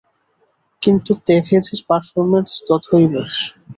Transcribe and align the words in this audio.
কিন্তু 0.81 1.11
তেভেজের 1.27 1.81
পারফরম্যান্স 1.87 2.51
তথৈবচ। 2.69 3.33